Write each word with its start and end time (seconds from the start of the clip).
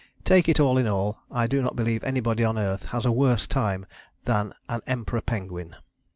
Take 0.25 0.49
it 0.49 0.59
all 0.59 0.79
in 0.79 0.87
all, 0.87 1.19
I 1.29 1.45
do 1.45 1.61
not 1.61 1.75
believe 1.75 2.03
anybody 2.03 2.43
on 2.43 2.57
earth 2.57 2.85
has 2.85 3.05
a 3.05 3.11
worse 3.11 3.45
time 3.45 3.85
than 4.23 4.51
an 4.67 4.81
Emperor 4.87 5.21
penguin. 5.21 5.75